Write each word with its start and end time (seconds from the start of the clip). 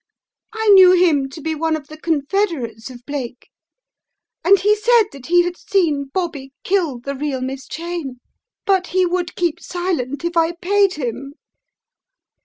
I 0.51 0.67
knew 0.69 0.93
him 0.93 1.29
to 1.29 1.41
be 1.41 1.53
one 1.53 1.75
of 1.75 1.85
the 1.85 1.95
confederates 1.95 2.89
of 2.89 3.05
Blake 3.05 3.51
and 4.43 4.57
he 4.57 4.75
said 4.75 5.03
that 5.11 5.27
he 5.27 5.43
had 5.43 5.55
seen 5.55 6.05
Bobby 6.11 6.53
kill 6.63 6.97
the 6.97 7.13
real 7.13 7.39
Miss 7.39 7.67
Cheyne 7.67 8.15
but 8.65 8.87
he 8.87 9.05
would 9.05 9.35
keep 9.35 9.59
silent 9.59 10.25
if 10.25 10.35
I 10.35 10.53
paid 10.53 10.93
him. 10.95 11.35